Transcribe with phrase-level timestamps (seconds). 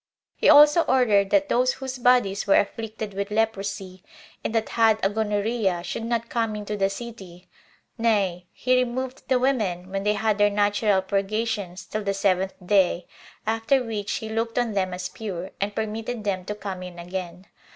[0.39, 0.47] 3.
[0.47, 4.01] He also ordered that those whose bodies were afflicted with leprosy,
[4.43, 7.47] and that had a gonorrhea, should not come into the city;
[7.99, 13.05] nay, he removed the women, when they had their natural purgations, till the seventh day;
[13.45, 17.45] after which he looked on them as pure, and permitted them to come in again.